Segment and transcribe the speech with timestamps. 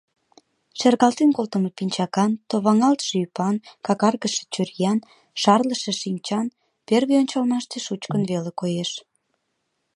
[0.79, 3.55] Шергален колтымо пинчакан, товаҥалтше ӱпан,
[3.85, 4.99] какаргыше чуриян,
[5.41, 6.47] шарлыше шинчан,
[6.87, 8.91] первый ончалмаште шучкын веле коеш.